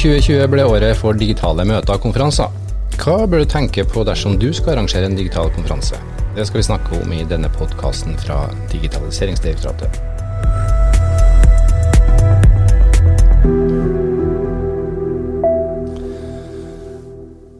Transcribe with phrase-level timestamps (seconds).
[0.00, 2.48] 2020 ble året for digitale møter og konferanser.
[3.02, 5.98] Hva bør du tenke på dersom du skal arrangere en digital konferanse?
[6.32, 9.98] Det skal vi snakke om i denne podkasten fra Digitaliseringsdirektoratet.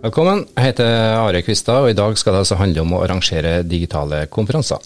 [0.01, 3.59] Velkommen, jeg heter Are Kvistad, og i dag skal det altså handle om å arrangere
[3.69, 4.81] digitale konferanser.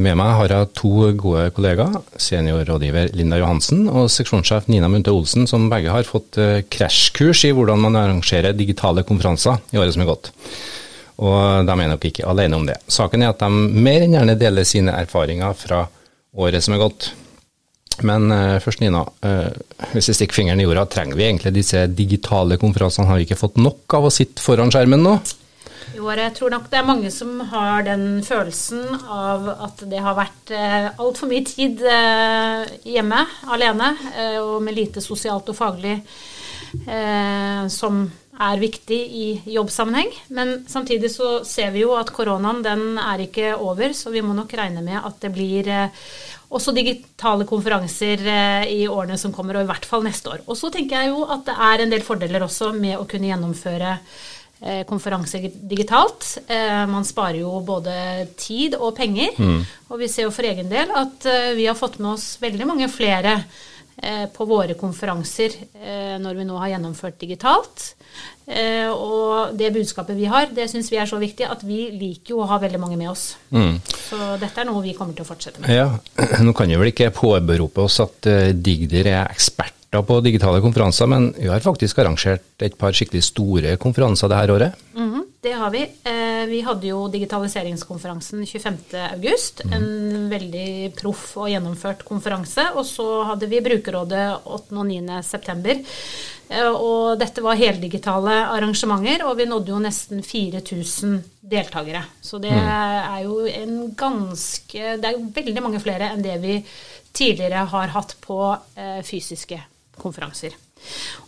[0.00, 5.44] Med meg har jeg to gode kollegaer, seniorrådgiver Linda Johansen og seksjonssjef Nina Munthe Olsen,
[5.50, 10.04] som begge har fått eh, krasjkurs i hvordan man arrangerer digitale konferanser i året som
[10.04, 10.30] er gått.
[11.20, 12.78] Og de er nok ikke alene om det.
[12.88, 15.84] Saken er at de mer enn gjerne deler sine erfaringer fra
[16.40, 17.10] året som er gått.
[18.00, 19.04] Men uh, først, Nina.
[19.20, 19.52] Uh,
[19.92, 23.06] hvis jeg stikker fingeren i jorda, trenger vi egentlig disse digitale konferansene?
[23.10, 25.18] Har vi ikke fått nok av å sitte foran skjermen nå?
[25.96, 30.16] Jo, jeg tror nok det er mange som har den følelsen av at det har
[30.16, 33.20] vært eh, altfor mye tid eh, hjemme
[33.52, 35.98] alene, eh, og med lite sosialt og faglig
[36.86, 38.04] eh, som
[38.42, 40.10] er viktig i jobbsammenheng.
[40.34, 44.34] Men samtidig så ser vi jo at koronaen den er ikke over, så vi må
[44.36, 46.04] nok regne med at det blir eh,
[46.52, 50.44] også digitale konferanser eh, i årene som kommer, og i hvert fall neste år.
[50.46, 53.30] Og så tenker jeg jo at det er en del fordeler også med å kunne
[53.30, 53.98] gjennomføre
[54.86, 56.38] konferanser digitalt.
[56.46, 59.34] Eh, man sparer jo både tid og penger.
[59.38, 59.60] Mm.
[59.90, 62.68] Og vi ser jo for egen del at eh, vi har fått med oss veldig
[62.70, 63.42] mange flere
[64.32, 65.52] på våre konferanser
[66.18, 67.82] når vi nå har gjennomført digitalt.
[68.48, 72.40] Og det budskapet vi har, det syns vi er så viktig at vi liker jo
[72.42, 73.26] å ha veldig mange med oss.
[73.52, 73.76] Mm.
[73.84, 75.70] Så dette er noe vi kommer til å fortsette med.
[75.76, 75.92] Ja,
[76.46, 78.32] Nå kan vi vel ikke påberope oss at
[78.64, 83.22] Digder er ekspert eksperter på digitale konferanser, men vi har faktisk arrangert et par skikkelig
[83.22, 84.72] store konferanser det her året.
[84.94, 85.82] Mm -hmm, det har vi.
[86.04, 89.64] Eh, vi hadde jo digitaliseringskonferansen 25.8.
[89.64, 89.72] Mm.
[89.72, 92.74] En veldig proff og gjennomført konferanse.
[92.74, 94.78] Og så hadde vi Brukerrådet 8.
[94.78, 95.22] og 9.
[95.22, 95.76] september.
[96.48, 102.04] Eh, og dette var heldigitale arrangementer, og vi nådde jo nesten 4000 deltakere.
[102.20, 102.68] Så det mm.
[103.16, 106.64] er jo en ganske Det er jo veldig mange flere enn det vi
[107.12, 109.60] tidligere har hatt på eh, fysiske
[110.02, 110.54] konferanser.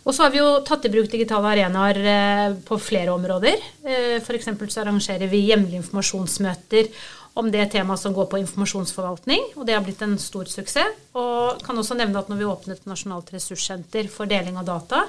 [0.03, 3.61] Og så har vi jo tatt i bruk digitale arenaer eh, på flere områder.
[3.85, 4.51] Eh, F.eks.
[4.67, 6.91] så arrangerer vi hjemlige informasjonsmøter
[7.35, 11.01] om det temaet som går på informasjonsforvaltning, og det har blitt en stor suksess.
[11.19, 15.03] Og kan også nevne at når vi åpnet Nasjonalt ressurssenter for deling av data,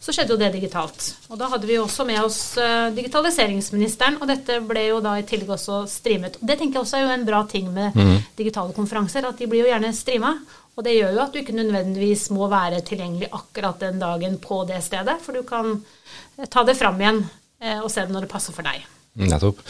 [0.00, 1.08] så skjedde jo det digitalt.
[1.28, 5.26] Og da hadde vi også med oss eh, digitaliseringsministeren, og dette ble jo da i
[5.26, 6.38] tillegg også streamet.
[6.40, 8.14] Og det tenker jeg også er jo en bra ting med mm.
[8.38, 10.36] digitale konferanser, at de blir jo gjerne streama.
[10.78, 14.62] Og det gjør jo at du ikke nødvendigvis må være tilgjengelig akkurat den dagen på
[14.68, 17.24] det stedet, for du kan eh, ta det fram igjen
[17.60, 18.86] eh, og se det når det passer for deg.
[19.18, 19.62] Nettopp.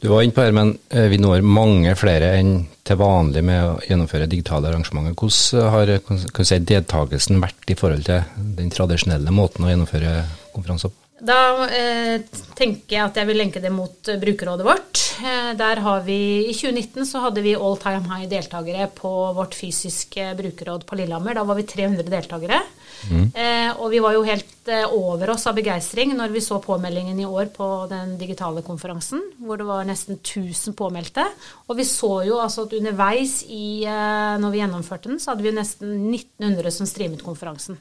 [0.00, 2.54] Du var inne på her, men eh, vi når mange flere enn
[2.88, 5.12] til vanlig med å gjennomføre digitale arrangementer.
[5.16, 10.14] Hvordan har kan si, deltakelsen vært i forhold til den tradisjonelle måten å gjennomføre
[10.54, 10.99] konferanser på?
[11.20, 12.22] Da eh,
[12.56, 15.00] tenker jeg at jeg vil lenke det mot eh, brukerrådet vårt.
[15.20, 19.56] Eh, der har vi, I 2019 så hadde vi all time high deltakere på vårt
[19.58, 21.36] fysiske brukerråd på Lillehammer.
[21.36, 22.62] Da var vi 300 deltakere.
[23.10, 23.26] Mm.
[23.32, 27.20] Eh, og vi var jo helt eh, over oss av begeistring når vi så påmeldingen
[27.20, 31.26] i år på den digitale konferansen, hvor det var nesten 1000 påmeldte.
[31.68, 35.48] Og vi så jo altså at underveis i, eh, når vi gjennomførte den, så hadde
[35.48, 37.76] vi nesten 1900 som streamet konferansen.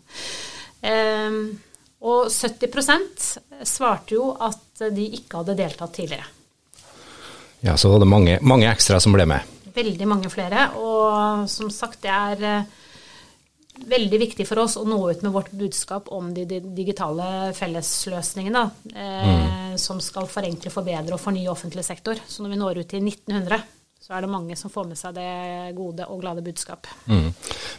[0.83, 1.43] Eh,
[1.99, 3.29] og 70%
[3.67, 6.27] svarte jo at de ikke hadde deltatt tidligere.
[7.59, 9.57] Ja, så var det mange, mange ekstra som ble med.
[9.75, 10.69] Veldig mange flere.
[10.79, 12.77] Og som sagt, det er eh,
[13.89, 19.27] veldig viktig for oss å nå ut med vårt budskap om de digitale fellesløsningene eh,
[19.27, 19.75] mm.
[19.81, 22.19] som skal forenkle, forbedre og fornye offentlig sektor.
[22.27, 23.67] Så når vi når ut til 1900,
[23.99, 25.31] så er det mange som får med seg det
[25.77, 26.87] gode og glade budskap.
[27.11, 27.27] Mm.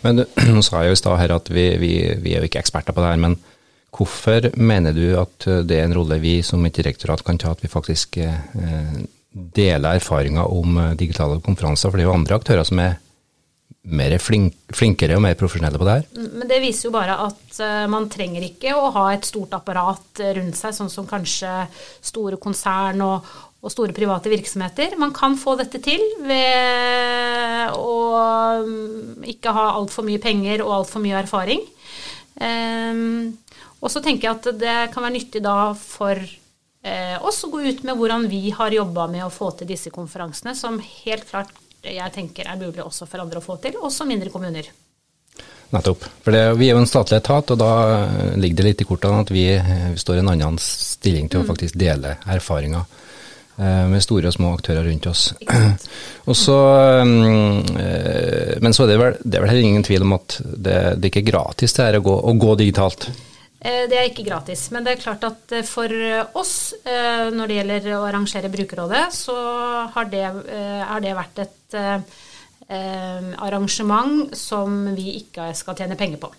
[0.05, 2.97] Men Nå sa jo i stad her at vi, vi, vi, er jo ikke eksperter
[2.97, 3.41] på det her, men
[3.91, 7.63] Hvorfor mener du at det er en rolle vi som et direktorat kan ta, at
[7.65, 8.99] vi faktisk eh,
[9.31, 11.91] deler erfaringer om eh, digitale konferanser?
[11.91, 12.99] For det er jo andre aktører som er
[13.91, 16.09] mer flink, flinkere og mer profesjonelle på det her.
[16.15, 20.23] Mm, men det viser jo bare at man trenger ikke å ha et stort apparat
[20.39, 21.51] rundt seg, sånn som kanskje
[22.05, 23.27] store konsern og,
[23.61, 24.97] og store private virksomheter.
[25.01, 27.99] Man kan få dette til ved å
[28.65, 31.65] um, ikke ha altfor mye penger og altfor mye erfaring.
[32.41, 33.37] Um,
[33.81, 37.63] og så tenker jeg at det kan være nyttig da for eh, oss å gå
[37.65, 41.57] ut med hvordan vi har jobba med å få til disse konferansene, som helt klart
[41.81, 44.69] jeg tenker er mulig også for andre å få til, også mindre kommuner.
[45.71, 46.05] Nettopp.
[46.25, 47.73] For det, Vi er jo en statlig etat, og da
[48.37, 51.45] ligger det litt i kortene at vi, vi står i en annen stilling til å
[51.47, 51.51] mm.
[51.53, 52.83] faktisk dele erfaringer
[53.57, 55.31] eh, med store og små aktører rundt oss.
[56.43, 56.59] Så,
[56.99, 60.79] eh, men så er det, vel, det er vel heller ingen tvil om at det,
[60.99, 63.09] det ikke er gratis det her å gå, å gå digitalt.
[63.61, 64.69] Eh, det er ikke gratis.
[64.75, 65.93] Men det er klart at eh, for
[66.41, 69.37] oss, når det gjelder å arrangere Brukerrådet, så
[69.95, 70.27] har det,
[70.91, 71.79] har det vært et
[72.71, 76.31] arrangement som vi ikke skal tjene penger på.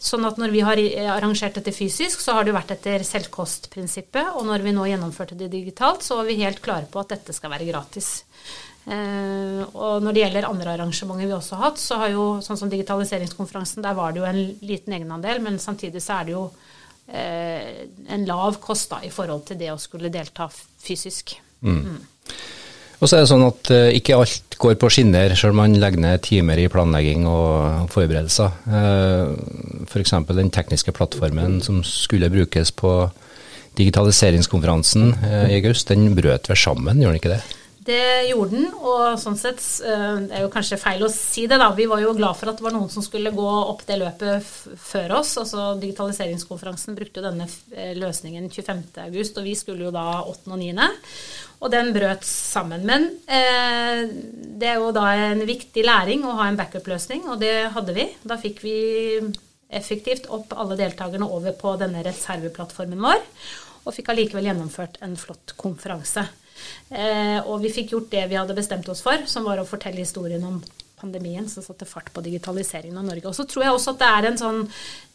[0.00, 0.80] Sånn at når vi har
[1.12, 4.32] arrangert dette fysisk, så har det vært etter selvkostprinsippet.
[4.32, 7.36] Og når vi nå gjennomførte det digitalt, så var vi helt klare på at dette
[7.36, 8.22] skal være gratis.
[8.88, 12.58] Eh, og når det gjelder andre arrangementer vi også har hatt, så har jo sånn
[12.58, 16.46] som digitaliseringskonferansen, der var det jo en liten egenandel, men samtidig så er det jo
[17.12, 21.36] eh, en lav kost da, i forhold til det å skulle delta fysisk.
[21.60, 21.82] Mm.
[21.84, 22.00] Mm.
[23.00, 25.76] Og så er det sånn at eh, ikke alt går på skinner, selv om man
[25.80, 28.58] legger ned timer i planlegging og forberedelser.
[28.68, 30.12] Uh, F.eks.
[30.36, 32.92] den tekniske plattformen som skulle brukes på
[33.78, 37.40] digitaliseringskonferansen uh, i august, den brøt vel sammen, gjør den ikke det?
[37.90, 41.58] Det gjorde den, og sånn sett eh, Det er jo kanskje feil å si det,
[41.58, 41.72] da.
[41.74, 44.46] Vi var jo glad for at det var noen som skulle gå opp det løpet
[44.78, 45.32] før oss.
[45.40, 50.52] Altså Digitaliseringskonferansen brukte jo denne eh, løsningen 25.8, og vi skulle jo da 8.
[50.54, 50.88] og 9.
[51.60, 52.86] Og den brøt sammen.
[52.86, 54.06] Men eh,
[54.60, 58.06] det er jo da en viktig læring å ha en backup-løsning, og det hadde vi.
[58.22, 58.76] Da fikk vi
[59.70, 63.18] effektivt opp alle deltakerne over på denne reserveplattformen vår,
[63.82, 66.28] og fikk allikevel gjennomført en flott konferanse.
[66.90, 70.02] Eh, og vi fikk gjort det vi hadde bestemt oss for, som var å fortelle
[70.02, 70.60] historien om
[71.00, 73.28] pandemien som satte fart på digitaliseringen av Norge.
[73.30, 74.58] Og så tror jeg også at det er en sånn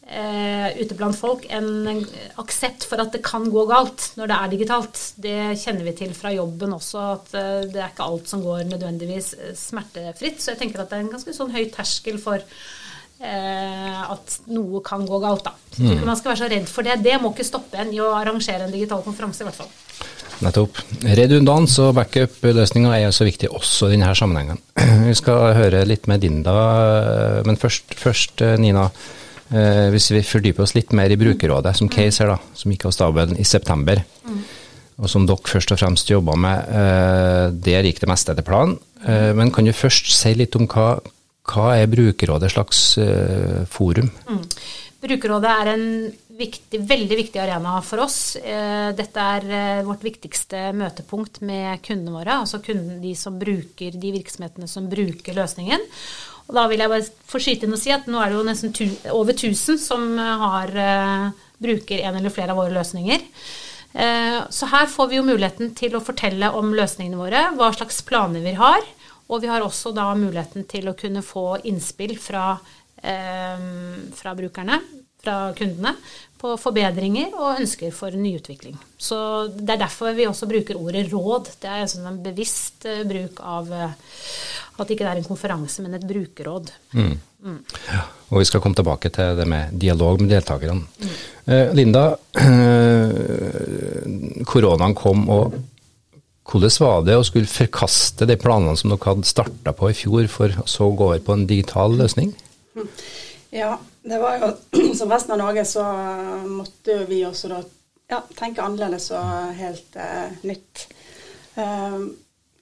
[0.07, 2.05] eh, ute blant folk en,
[2.41, 5.03] aksept for at det kan gå galt når det er digitalt.
[5.21, 8.65] Det kjenner vi til fra jobben også, at eh, det er ikke alt som går
[8.71, 10.41] nødvendigvis eh, smertefritt.
[10.41, 14.83] Så jeg tenker at det er en ganske sånn høy terskel for eh, at noe
[14.85, 15.45] kan gå galt.
[15.47, 15.55] da.
[15.71, 17.01] Så jeg tror ikke man skal være så redd for det.
[17.05, 19.73] Det må ikke stoppe en i å arrangere en digital konferanse, i hvert fall.
[20.43, 20.79] Nettopp.
[21.15, 24.59] Redundans og backup-løsninger er så viktig også i denne sammenhengen.
[25.09, 26.55] Vi skal høre litt med Dinda,
[27.47, 28.89] men først, først eh, Nina.
[29.45, 32.87] Eh, hvis vi fordyper oss litt mer i brukerrådet, som case her, da, som gikk
[32.89, 34.39] av stabelen i september, mm.
[34.97, 38.79] og som dere først og fremst jobba med, eh, der gikk det meste etter planen.
[39.05, 40.95] Men kan du først si litt om hva,
[41.51, 42.79] hva er brukerrådet slags
[43.69, 44.07] forum?
[44.25, 44.39] Mm.
[45.05, 45.85] Brukerrådet er en
[46.37, 48.35] viktig, veldig viktig arena for oss.
[48.35, 53.95] Eh, dette er eh, vårt viktigste møtepunkt med kundene våre, altså kunden, de som bruker,
[53.95, 55.85] de virksomhetene som bruker løsningen.
[56.45, 58.47] Og da vil jeg bare få skyte inn og si at nå er det jo
[58.47, 58.83] nesten tu,
[59.13, 63.23] over 1000 som har, uh, bruker en eller flere av våre løsninger.
[64.51, 68.43] Så her får vi jo muligheten til å fortelle om løsningene våre, hva slags planer
[68.43, 68.83] vi har.
[69.31, 72.57] Og vi har også da muligheten til å kunne få innspill fra,
[72.99, 73.63] eh,
[74.19, 74.81] fra brukerne
[75.25, 75.95] fra kundene
[76.41, 78.77] på forbedringer og ønsker for nyutvikling.
[78.97, 81.49] Så Det er derfor vi også bruker ordet råd.
[81.61, 83.95] Det er sånn en bevisst eh, bruk av eh,
[84.75, 86.71] at det ikke er en konferanse, men et brukerråd.
[86.93, 87.15] Mm.
[87.45, 87.61] Mm.
[88.31, 90.83] Og Vi skal komme tilbake til det med dialog med deltakerne.
[90.99, 91.15] Mm.
[91.45, 93.11] Eh, Linda, eh,
[94.49, 95.53] koronaen kom, og
[96.45, 100.27] hvordan var det å skulle forkaste de planene som dere hadde starta på i fjor,
[100.29, 102.35] for så å gå over på en digital løsning?
[103.55, 104.51] Ja, det var jo
[104.99, 105.85] som resten av Norge så
[106.47, 107.63] måtte vi også da
[108.11, 110.85] ja, tenke annerledes og helt eh, nytt.
[111.55, 112.11] Um,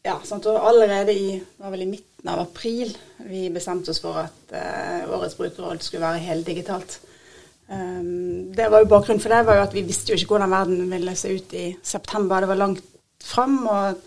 [0.04, 0.48] ja, sant?
[0.48, 2.94] og allerede i, var vel i midten av april
[3.28, 7.00] vi bestemte oss for at uh, årets brukerråd skulle være heldigitalt.
[7.68, 10.56] Um, det var jo Bakgrunnen for det var jo at vi visste jo ikke hvordan
[10.56, 12.44] verden ville se ut i september.
[12.44, 12.84] Det var langt
[13.24, 13.62] fram.
[13.68, 14.02] Og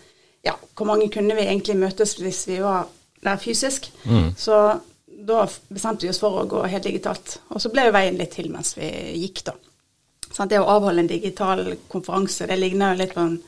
[0.45, 2.87] ja, hvor mange kunne vi egentlig møtes hvis vi var
[3.25, 3.89] der fysisk?
[4.05, 4.31] Mm.
[4.37, 4.79] Så
[5.27, 7.37] da bestemte vi oss for å gå helt digitalt.
[7.51, 8.87] Og så ble jo veien litt til mens vi
[9.19, 9.55] gikk, da.
[10.27, 13.39] Sånn, det å avholde en digital konferanse, det ligner jo litt på en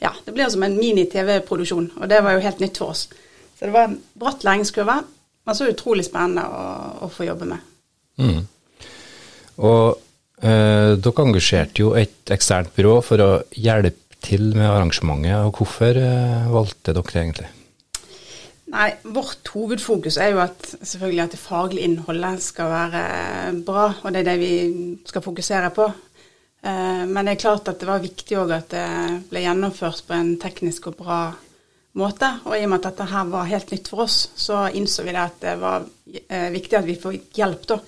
[0.00, 3.02] Ja, det blir som en mini-TV-produksjon, og det var jo helt nytt for oss.
[3.58, 4.94] Så det var en bratt læringskurve,
[5.44, 6.62] men så utrolig spennende å,
[7.04, 7.66] å få jobbe med.
[8.16, 8.38] Mm.
[9.68, 10.00] Og
[10.40, 16.00] eh, dere engasjerte jo et eksternt byrå for å hjelpe til med arrangementet, og hvorfor
[16.00, 17.52] eh, valgte dere det egentlig?
[18.70, 23.02] Nei, Vårt hovedfokus er jo at selvfølgelig at det faglige innholdet skal være
[23.66, 24.52] bra, og det er det vi
[25.08, 25.88] skal fokusere på.
[26.62, 28.90] Eh, men det er klart at det var viktig òg at det
[29.30, 31.20] ble gjennomført på en teknisk og bra
[31.98, 32.28] måte.
[32.46, 35.16] Og i og med at dette her var helt nytt for oss, så innså vi
[35.16, 35.88] det at det var
[36.28, 37.80] eh, viktig at vi får hjelp da,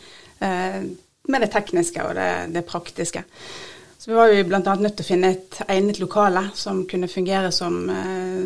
[0.48, 0.80] eh,
[1.30, 3.22] med det tekniske og det, det praktiske.
[4.02, 4.58] Så vi var jo bl.a.
[4.58, 7.84] nødt til å finne et egnet lokale som kunne fungere som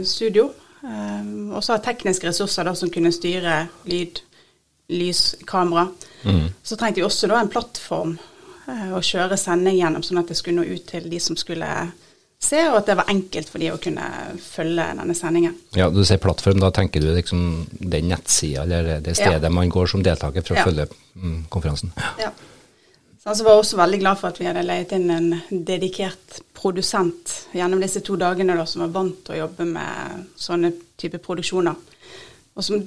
[0.04, 0.50] studio.
[0.82, 4.20] Um, og så ha tekniske ressurser da, som kunne styre lyd,
[4.92, 5.88] lys, kamera.
[6.26, 6.48] Mm.
[6.62, 8.16] Så trengte vi også da en plattform
[8.68, 11.70] uh, å kjøre sending gjennom, sånn at det skulle nå ut til de som skulle
[12.42, 14.06] se, og at det var enkelt for de å kunne
[14.42, 15.56] følge denne sendingen.
[15.76, 17.40] Ja, Du sier plattform, da tenker du liksom
[17.80, 19.54] den nettsida eller det stedet ja.
[19.54, 20.66] man går som deltaker for å ja.
[20.68, 21.94] følge mm, konferansen?
[22.20, 22.30] Ja.
[23.26, 25.32] Så var jeg også veldig glad for at vi hadde leiet inn en
[25.66, 30.70] dedikert produsent gjennom disse to dagene da, som var vant til å jobbe med sånne
[30.94, 31.74] type produksjoner.
[32.54, 32.84] Og som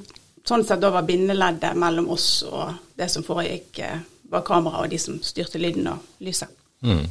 [0.47, 4.93] sånn sett da var bindeleddet mellom oss og det som foregikk var bak kamera, og
[4.93, 6.49] de som styrte lyden og lyset.
[6.87, 7.03] Mm.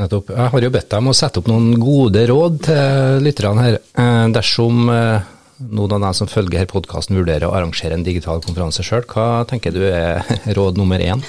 [0.00, 0.32] Nettopp.
[0.32, 3.78] Jeg har jo bedt deg om å sette opp noen gode råd til lytterne her.
[3.92, 4.88] Eh, dersom
[5.62, 9.06] eh, noen av dem som følger her podkasten vurderer å arrangere en digital konferanse sjøl,
[9.08, 10.22] hva tenker du er
[10.58, 11.22] råd nummer én?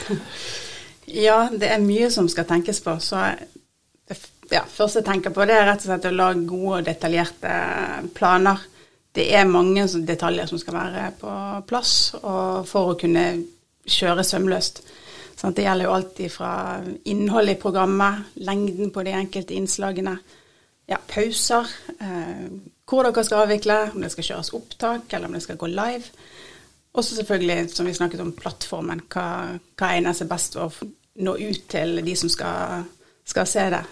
[1.13, 2.97] Ja, det er mye som skal tenkes på.
[3.03, 3.21] Så
[4.09, 4.17] det
[4.51, 7.53] ja, første jeg tenker på, det er rett og slett å lage gode og detaljerte
[8.17, 8.65] planer.
[9.13, 11.31] Det er mange detaljer som skal være på
[11.69, 13.27] plass for å kunne
[13.85, 14.81] kjøre sømløst.
[15.37, 16.51] Sånn, det gjelder jo alltid fra
[17.09, 20.15] innholdet i programmet, lengden på de enkelte innslagene,
[20.89, 22.47] ja, pauser, eh,
[22.89, 26.11] hvor dere skal avvikle, om det skal kjøres opptak, eller om det skal gå live.
[26.93, 29.01] Og så selvfølgelig, som vi snakket om, plattformen.
[29.09, 29.27] Hva,
[29.79, 30.89] hva egner seg best for å
[31.23, 32.83] nå ut til de som skal,
[33.25, 33.83] skal se det.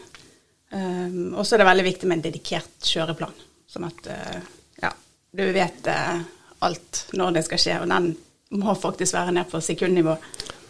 [0.72, 3.34] Um, og så er det veldig viktig med en dedikert kjøreplan,
[3.68, 4.38] sånn at uh,
[4.80, 4.92] ja,
[5.36, 6.22] du vet uh,
[6.64, 7.80] alt når det skal skje.
[7.84, 8.14] Og den
[8.62, 10.16] må faktisk være ned på sekundnivå.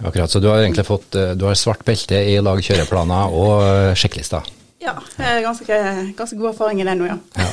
[0.02, 4.00] Akkurat, så du har egentlig fått uh, du har svart belte i lag kjøreplaner og
[4.00, 4.50] sjekklister?
[4.82, 5.84] Ja, jeg har ganske,
[6.18, 7.20] ganske god erfaring i det nå, ja.
[7.38, 7.52] ja.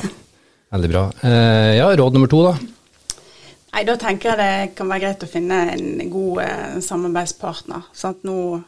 [0.69, 1.05] Veldig bra.
[1.23, 2.57] ja, råd nummer to, da?
[3.73, 7.89] Nei, Da tenker jeg det kan være greit å finne en god samarbeidspartner.
[7.97, 8.25] Sant?
[8.29, 8.59] Nå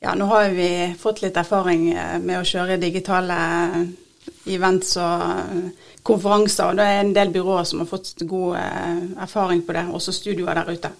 [0.00, 3.88] ja, nå har vi fått litt erfaring eh, med å kjøre digitale eh,
[4.54, 6.70] events og eh, konferanser.
[6.70, 8.60] og Det er en del byråer som har fått god
[9.18, 10.94] erfaring på det, også studioer der ute.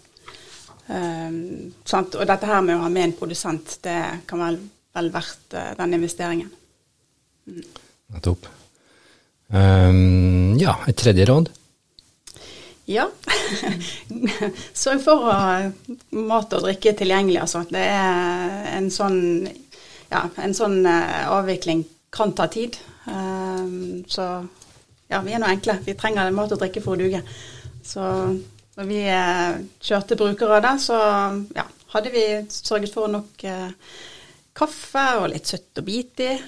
[0.88, 4.60] Um, og dette her med å ha med en produsent, det kan være
[4.96, 6.52] vel verdt den investeringen.
[7.46, 7.66] Mm.
[9.48, 11.48] Um, ja, et tredje råd?
[12.88, 13.06] Ja.
[14.82, 15.36] Sørg for å
[16.28, 17.40] mat og drikke tilgjengelig.
[17.44, 17.64] Altså.
[17.68, 19.48] Det er en sånn,
[20.12, 22.76] ja, en sånn uh, avvikling kan ta tid.
[23.08, 24.28] Um, så
[25.08, 25.78] ja, vi er nå enkle.
[25.84, 27.22] Vi trenger mat og drikke for å duge.
[27.84, 31.00] Så når vi uh, kjørte brukerrådet, så
[31.56, 31.64] ja,
[31.94, 33.44] hadde vi sørget for nok
[34.58, 36.38] kaffe og litt søtt å bite i.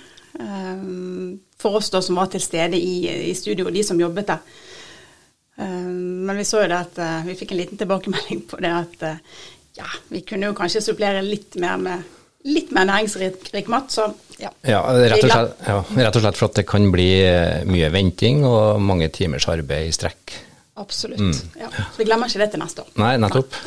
[1.60, 4.44] for oss da som var til stede i, i studio, og de som jobbet der.
[5.60, 5.66] Eh,
[6.26, 9.04] men vi så jo det at eh, vi fikk en liten tilbakemelding på det at
[9.06, 9.20] eh,
[9.80, 12.16] ja, vi kunne jo kanskje supplere litt mer med
[12.48, 14.06] litt mer næringsrik mat, så
[14.40, 14.48] ja.
[14.64, 17.10] Ja rett, slett, ja, rett og slett for at det kan bli
[17.68, 20.32] mye venting og mange timers arbeid i strekk.
[20.80, 21.20] Absolutt.
[21.20, 21.58] Mm.
[21.60, 21.68] Ja.
[21.76, 22.94] Så vi glemmer ikke det til neste år.
[23.02, 23.58] Nei, nettopp.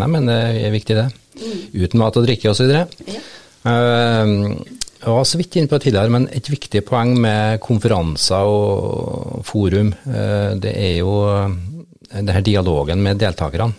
[0.00, 1.04] Nei, men det er viktig det.
[1.36, 1.58] Mm.
[1.82, 2.72] Uten mat og drikke osv.
[2.72, 3.20] Ja.
[3.68, 4.64] Uh,
[5.02, 9.42] jeg var så vidt inne på det tidligere, men et viktig poeng med konferanser og
[9.46, 13.72] forum, eh, det er jo eh, det her dialogen med deltakerne.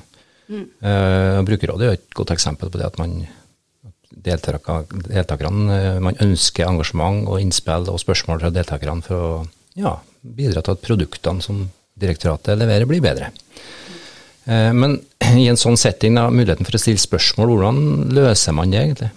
[0.43, 0.65] Mm.
[0.83, 3.13] Uh, brukerrådet er et godt eksempel på det at man
[4.11, 9.39] deltakerne man ønsker engasjement og innspill og spørsmål fra deltakerne for å
[9.79, 11.63] ja, bidra til at produktene som
[11.95, 13.31] direktoratet leverer, blir bedre.
[14.75, 14.99] Men
[15.41, 17.81] i en sånn setting, da, muligheten for å stille spørsmål, hvordan
[18.19, 19.13] løser man det egentlig?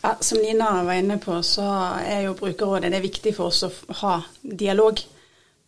[0.00, 1.66] Ja, Som Nina var inne på, så
[2.06, 5.00] er jo brukerrådet det er viktig for oss å ha dialog.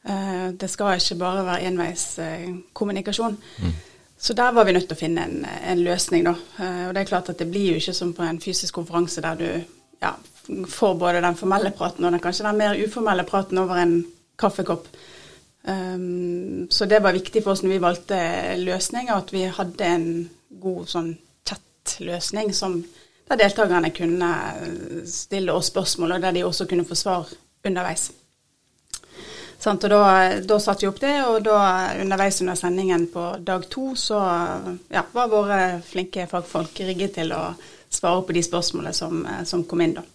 [0.04, 3.37] Eh, det skal ikke bare være enveiskommunikasjon.
[3.58, 3.72] Mm.
[4.20, 6.34] Så der var vi nødt til å finne en, en, løsning, da.
[6.60, 9.25] Eh, og det er klart at det blir jo ikke som på en fysisk konferanse
[9.25, 9.49] der du
[10.00, 10.14] ja,
[10.68, 13.96] får både den formelle praten og den, kanskje den mer uformelle praten over en
[14.40, 14.87] kaffekopp.
[15.62, 18.20] Um, så det var viktig for oss når vi valgte
[18.62, 20.06] løsninger, at vi hadde en
[20.62, 21.10] god sånn
[21.49, 22.78] chat-løsning som
[23.30, 24.30] der deltakerne kunne
[25.06, 27.28] stille oss spørsmål, og der de også kunne få svar
[27.66, 28.10] underveis.
[29.60, 30.04] Sant, og da,
[30.49, 31.58] da satte vi opp det, og da
[32.00, 34.20] underveis under sendingen på dag to så
[34.88, 37.42] ja, var våre flinke fagfolk rigget til å
[37.92, 39.99] svare på de spørsmålene som, som kom inn.
[39.99, 40.06] da.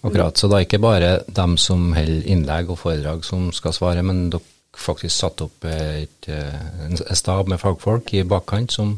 [0.00, 4.02] Akkurat, så det er ikke bare dem som holder innlegg og foredrag som skal svare,
[4.06, 4.42] men dere
[4.80, 8.96] faktisk satte opp et, en stab med fagfolk i bakkant som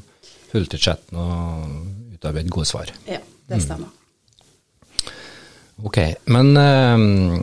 [0.53, 1.92] fulgte chatten og
[2.23, 2.95] utarbeide gode svar.
[3.11, 3.19] Ja,
[3.51, 3.91] det stemmer.
[3.91, 3.99] Mm.
[5.83, 5.99] Ok,
[6.31, 7.41] men uh,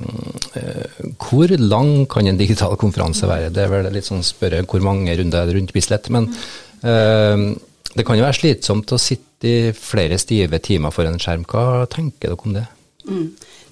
[1.19, 3.49] hvor lang kan en digital konferanse være?
[3.51, 6.07] Det er vel litt sånn spørre hvor mange runder er det rundt Bislett.
[6.13, 6.29] Men
[6.85, 7.49] uh,
[7.95, 11.43] det kan jo være slitsomt å sitte i flere stive timer for en skjerm.
[11.49, 12.65] Hva tenker dere om det?
[13.09, 13.25] Mm.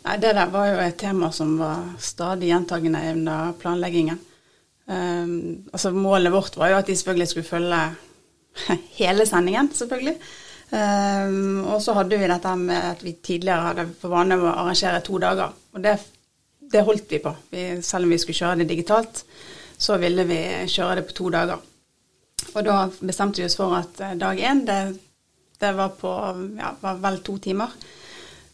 [0.07, 4.19] Nei, Det der var jo et tema som var stadig gjentagende under planleggingen.
[4.87, 7.81] Um, altså Målet vårt var jo at de selvfølgelig skulle følge
[9.01, 10.15] hele sendingen, selvfølgelig.
[10.67, 14.99] Um, og så hadde vi dette med at vi tidligere hadde for vane å arrangere
[15.05, 15.53] to dager.
[15.73, 15.95] Og det,
[16.73, 17.31] det holdt vi på.
[17.53, 19.23] Vi, selv om vi skulle kjøre det digitalt,
[19.79, 21.63] så ville vi kjøre det på to dager.
[22.53, 24.99] Og da bestemte vi oss for at eh, dag én, det
[25.57, 26.09] Det var på
[26.59, 27.71] ja, var vel to timer.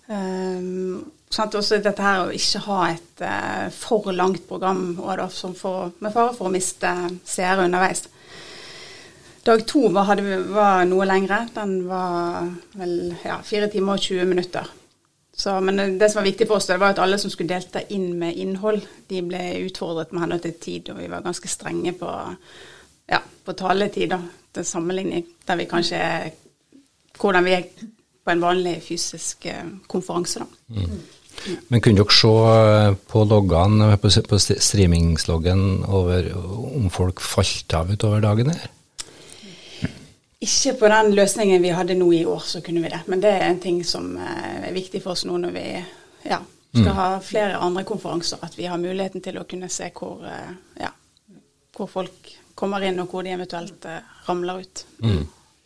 [0.07, 1.55] Um, sant?
[1.55, 6.13] Også dette her å ikke ha et uh, for langt program og da, for, med
[6.13, 6.93] fare for å miste
[7.27, 8.05] seere underveis.
[9.43, 11.41] Dag to var, hadde, var, noe lengre.
[11.55, 12.47] Den var
[12.79, 14.69] vel ja, 4 timer og 20 minutter.
[15.35, 17.81] Så, men det som var viktig for oss, det var at alle som skulle delta
[17.91, 21.95] inn med innhold, de ble utfordret med henhold til tid, og vi var ganske strenge
[21.97, 22.11] på,
[23.09, 24.21] ja, på taletid, da,
[24.53, 25.99] til sammenligning der vi kanskje
[27.19, 27.65] hvordan vi er
[28.23, 30.43] på en vanlig fysisk eh, konferanse.
[30.45, 30.77] Da.
[30.77, 31.01] Mm.
[31.73, 38.23] Men kunne dere se eh, på loggene, på streamingsloggen over om folk falt av utover
[38.23, 38.53] dagen?
[38.53, 38.71] Her?
[40.43, 43.03] Ikke på den løsningen vi hadde nå i år, så kunne vi det.
[43.11, 45.67] Men det er en ting som eh, er viktig for oss nå når vi
[46.27, 46.39] ja,
[46.73, 46.97] skal mm.
[46.99, 48.41] ha flere andre konferanser.
[48.43, 50.25] At vi har muligheten til å kunne se hvor,
[50.79, 50.91] ja,
[51.77, 53.87] hvor folk kommer inn, og hvor de eventuelt
[54.27, 54.85] ramler ut.
[55.03, 55.23] Mm.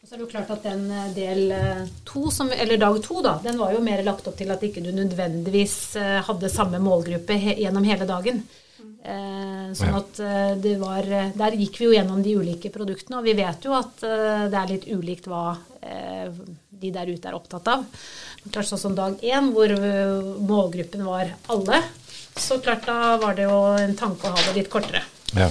[0.07, 3.17] Så er det jo klart at den eh, del eh, to, som, eller dag to,
[3.25, 6.79] da, den var jo mer lagt opp til at ikke du nødvendigvis eh, hadde samme
[6.79, 8.39] målgruppe he, gjennom hele dagen.
[9.07, 10.19] Eh, sånn at
[10.59, 14.03] det var Der gikk vi jo gjennom de ulike produktene, og vi vet jo at
[14.03, 15.43] eh, det er litt ulikt hva
[15.79, 16.27] eh,
[16.77, 17.85] de der ute er opptatt av.
[18.51, 19.71] Klart sånn som dag én, hvor
[20.43, 21.81] målgruppen var alle,
[22.37, 25.01] så klart da var det jo en tanke å ha det litt kortere.
[25.35, 25.49] Ja.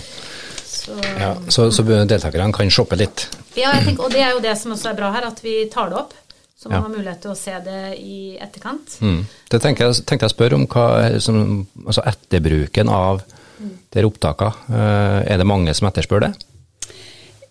[0.67, 3.27] Så, ja, så, så deltakerne kan shoppe litt?
[3.57, 5.91] Ja, tenker, og det er jo det som også er bra her, at vi tar
[5.91, 6.15] det opp.
[6.59, 6.83] Så man ja.
[6.83, 8.95] har mulighet til å se det i etterkant.
[9.05, 9.19] Mm.
[9.53, 10.87] Det tenkte jeg, tenkte jeg spør om hva
[11.21, 13.21] som, altså etterbruken av
[13.61, 13.73] mm.
[13.93, 14.65] dere opptakene.
[14.71, 16.31] Uh, er det mange som etterspør det?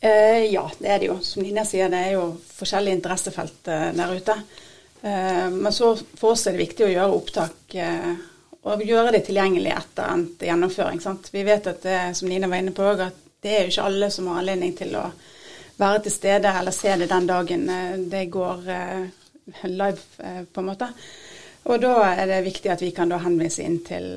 [0.02, 1.20] Eh, ja, det er det jo.
[1.22, 4.40] Som Nina sier, det er jo forskjellige interessefelt uh, der ute.
[5.06, 7.76] men så for oss er det viktig å gjøre opptak
[8.66, 10.98] og gjøre det tilgjengelig etter endt gjennomføring.
[11.04, 11.28] Sant?
[11.30, 14.10] Vi vet at det, som Nina var inne på, at det er jo ikke alle
[14.10, 15.04] som har anledning til å
[15.80, 19.06] være til stede eller se det den dagen eh, det går eh,
[19.64, 20.90] live, eh, på en måte.
[21.66, 24.12] Og da er det viktig at vi kan da henvise inn til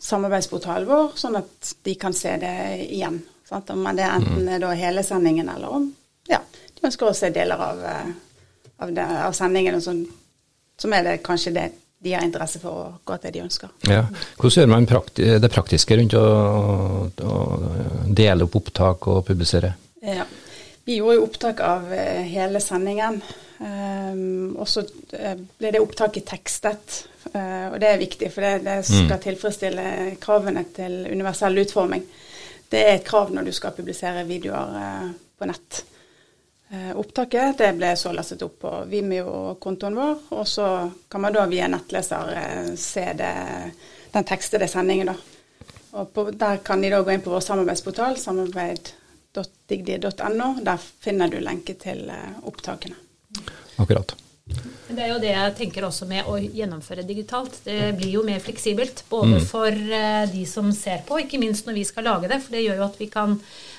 [0.00, 2.54] samarbeidsportalen vår, sånn at de kan se det
[2.86, 3.18] igjen.
[3.44, 3.68] Sant?
[3.74, 4.48] Om det enten mm.
[4.54, 5.84] er da hele sendingen, eller om
[6.32, 7.84] ja, de ønsker å se deler av,
[8.78, 10.00] av, det, av sendingen, som,
[10.80, 11.66] som er det kanskje det
[11.98, 13.76] de har interesse for å gå til det de ønsker.
[13.90, 14.02] Ja.
[14.38, 14.88] Hvordan gjør man
[15.44, 16.26] det praktiske rundt å,
[17.04, 17.38] å,
[18.08, 19.74] dele opp opptak og publisere?
[20.00, 20.24] Ja.
[20.88, 23.20] Vi gjorde jo opptak av eh, hele sendingen.
[23.58, 27.02] Um, og så eh, ble det opptaket tekstet.
[27.34, 29.22] Uh, og det er viktig, for det, det skal mm.
[29.26, 29.84] tilfredsstille
[30.22, 32.06] kravene til universell utforming.
[32.68, 35.82] Det er et krav når du skal publisere videoer uh, på nett.
[36.70, 40.66] Eh, opptaket det ble så lastet opp på Vimeo-kontoen vår, og så
[41.08, 43.32] kan man da via nettleser eh, se det,
[44.12, 45.08] den tekstede sendingen.
[45.08, 45.14] da.
[45.96, 48.20] Og på, Der kan de da gå inn på vår samarbeidsportal,
[49.34, 50.64] samarbeid.digdi.no.
[50.64, 52.96] Der finner du lenke til eh, opptakene.
[53.76, 54.16] Akkurat.
[54.88, 57.60] Det er jo det jeg tenker også med å gjennomføre digitalt.
[57.64, 59.04] Det blir jo mer fleksibelt.
[59.10, 59.46] Både mm.
[59.50, 59.70] for
[60.32, 62.40] de som ser på, ikke minst når vi skal lage det.
[62.40, 63.36] For det gjør jo at vi kan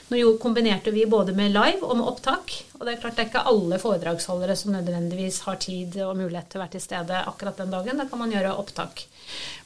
[0.09, 2.53] nå kombinerte vi både med live og med opptak.
[2.79, 6.49] Og det er klart det er ikke alle foredragsholdere som nødvendigvis har tid og mulighet
[6.49, 7.99] til å være til stede akkurat den dagen.
[7.99, 9.03] Da kan man gjøre opptak.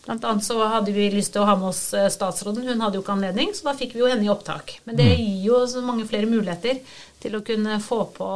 [0.04, 2.68] Blant annet så hadde vi lyst til å ha med oss eh, statsråden.
[2.68, 4.80] Hun hadde jo ikke anledning, så da fikk vi jo henne i opptak.
[4.84, 5.22] Men det mm.
[5.22, 6.82] gir jo så mange flere muligheter
[7.24, 8.28] til å kunne få på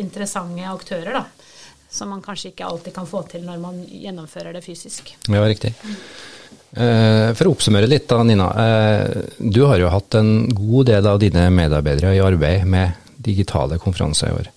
[0.00, 1.24] interessante aktører, da.
[1.90, 5.14] Som man kanskje ikke alltid kan få til når man gjennomfører det fysisk.
[5.30, 5.74] Ja, riktig.
[6.70, 8.48] Eh, for å oppsummere litt da, Nina.
[8.62, 13.80] Eh, du har jo hatt en god del av dine medarbeidere i arbeid med digitale
[13.82, 14.50] konferanser i år.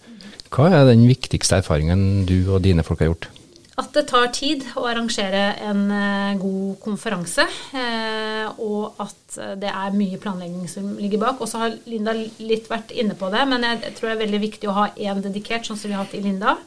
[0.54, 3.32] Hva er den viktigste erfaringen du og dine folk har gjort?
[3.82, 7.48] At det tar tid å arrangere en eh, god konferanse,
[8.62, 11.42] og at det er mye planlegging som ligger bak.
[11.42, 14.44] Og så har Linda litt vært inne på det, men jeg tror det er veldig
[14.46, 16.60] viktig å ha én dedikert, sånn som vi har hatt i Linda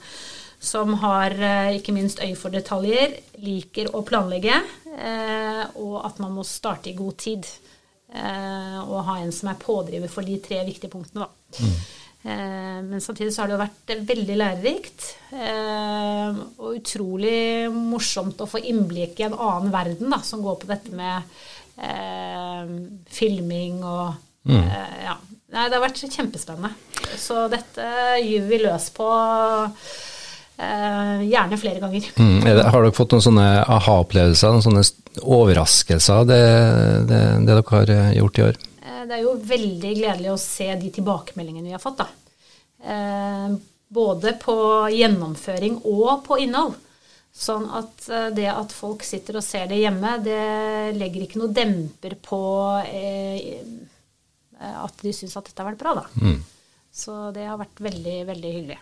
[0.66, 1.34] som har
[1.76, 3.12] ikke minst øye for detaljer,
[3.44, 4.56] liker å planlegge,
[4.96, 7.48] og at man må starte i god tid.
[8.16, 11.60] Eh, og ha en som er pådriver for de tre viktige punktene, da.
[11.60, 11.78] Mm.
[12.26, 15.04] Men samtidig så har det jo vært veldig lærerikt.
[16.58, 20.90] Og utrolig morsomt å få innblikk i en annen verden da, som går på dette
[20.96, 21.36] med
[21.78, 22.74] eh,
[23.18, 24.14] filming og
[24.48, 24.58] mm.
[24.58, 25.16] eh, Ja.
[25.46, 26.72] Nei, det har vært kjempespennende.
[27.16, 27.84] Så dette
[28.18, 29.06] gyver vi løs på
[30.56, 32.06] gjerne flere ganger.
[32.16, 34.84] Mm, det, har dere fått noen sånne aha-opplevelser, noen sånne
[35.22, 36.40] overraskelser av det,
[37.08, 38.58] det, det, dere har eh, gjort i år?
[38.80, 42.00] Uh, det er jo veldig gledelig å se de tilbakemeldingene vi har fått.
[42.86, 43.56] Uh,
[43.92, 44.56] både på
[44.96, 46.74] gjennomføring og på innhold.
[47.36, 52.14] Sånn at det at folk sitter og ser det hjemme, det legger ikke noe demper
[52.24, 52.38] på
[54.56, 56.06] at de syns at dette har vært bra, da.
[56.16, 56.38] Mm.
[56.96, 58.78] Så det har vært veldig, veldig hyggelig.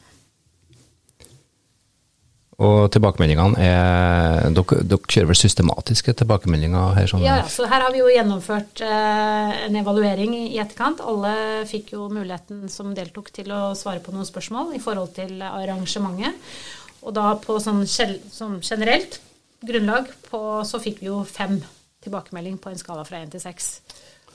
[2.62, 7.08] Og tilbakemeldingene er Dere, dere kjører vel systematiske tilbakemeldinger her?
[7.10, 7.24] Sånn.
[7.26, 11.02] Ja, så her har vi jo gjennomført eh, en evaluering i etterkant.
[11.02, 15.42] Alle fikk jo muligheten som deltok til å svare på noen spørsmål i forhold til
[15.42, 16.38] arrangementet.
[17.04, 19.18] Og da på sånn, sånn generelt
[19.64, 21.58] grunnlag på, så fikk vi jo fem
[22.04, 23.78] tilbakemelding på en skala fra én til seks.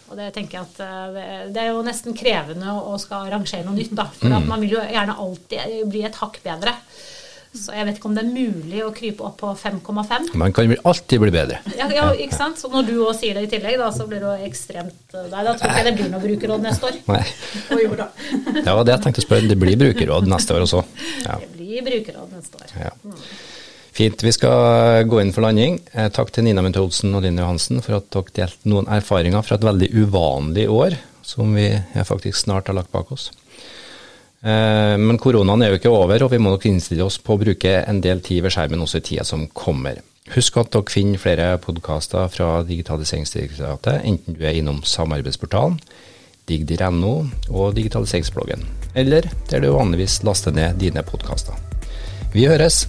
[0.10, 3.78] Og det tenker jeg at eh, det er jo nesten krevende å skal arrangere noe
[3.78, 4.10] nytt, da.
[4.12, 4.50] For mm.
[4.50, 6.76] man vil jo gjerne alltid bli et hakk bedre.
[7.50, 10.28] Så jeg vet ikke om det er mulig å krype opp på 5,5.
[10.38, 11.58] Man kan alltid bli bedre.
[11.80, 12.60] Ja, ja, ikke sant.
[12.62, 15.56] Så når du òg sier det i tillegg, da, så blir det ekstremt Nei, da
[15.58, 17.00] tror jeg det blir noe brukerråd neste år.
[17.10, 17.24] Nei.
[17.74, 18.12] Og jo da.
[18.60, 19.50] Det var det jeg tenkte å spørre.
[19.50, 20.84] Det blir brukerråd neste år også?
[21.26, 21.40] Ja.
[21.42, 22.76] Det blir brukerråd neste år.
[22.86, 22.94] Ja.
[23.98, 24.22] Fint.
[24.24, 25.82] Vi skal gå inn for landing.
[25.92, 29.42] Eh, takk til Nina Munthe Olsen og Line Johansen for at dere delte noen erfaringer
[29.44, 31.72] fra et veldig uvanlig år, som vi
[32.06, 33.32] faktisk snart har lagt bak oss.
[34.40, 37.42] Eh, men koronaen er jo ikke over, og vi må nok innstille oss på å
[37.42, 40.00] bruke en del tid ved skjermen også i tida som kommer.
[40.30, 45.80] Husk at dere finner flere podkaster fra Digitaliseringsdirektoratet, enten du er innom samarbeidsportalen,
[46.50, 47.14] digdir.no
[47.50, 48.66] og digitaliseringsbloggen,
[48.98, 51.58] eller der du vanligvis laster ned dine podkaster.
[52.34, 52.86] Vi høres!